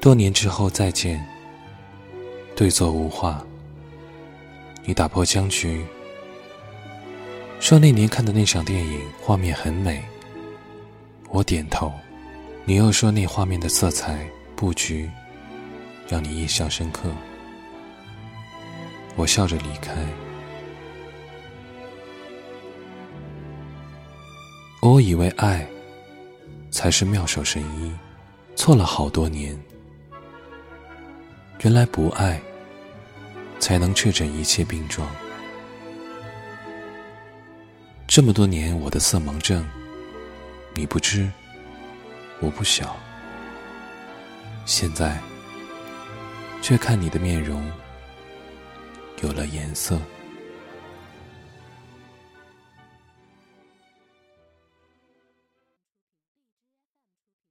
[0.00, 1.22] 多年之后再见，
[2.56, 3.44] 对坐无话。
[4.82, 5.84] 你打破僵局，
[7.60, 10.02] 说那年看的那场电影画面很美。
[11.28, 11.92] 我点头，
[12.64, 14.26] 你又说那画面的色彩
[14.56, 15.08] 布局
[16.08, 17.10] 让你印象深刻。
[19.16, 19.94] 我笑着离开。
[24.80, 25.68] 我以为爱
[26.70, 27.92] 才是妙手神医，
[28.56, 29.54] 错了好多年。
[31.62, 32.40] 原来不爱
[33.58, 35.06] 才能确诊一切病状。
[38.06, 39.62] 这么多年我的色盲症，
[40.74, 41.30] 你不知，
[42.40, 42.96] 我不晓。
[44.64, 45.18] 现在
[46.62, 47.62] 却看你的面容
[49.22, 50.00] 有了颜色。